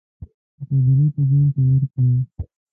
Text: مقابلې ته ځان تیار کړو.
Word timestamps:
مقابلې 0.59 1.05
ته 1.13 1.21
ځان 1.29 1.43
تیار 1.53 1.83
کړو. 1.91 2.13